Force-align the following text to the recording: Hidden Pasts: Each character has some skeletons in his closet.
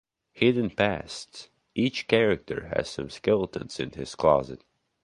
Hidden 0.31 0.71
Pasts: 0.71 1.49
Each 1.75 2.07
character 2.07 2.71
has 2.75 2.89
some 2.89 3.11
skeletons 3.11 3.79
in 3.79 3.91
his 3.91 4.15
closet. 4.15 4.65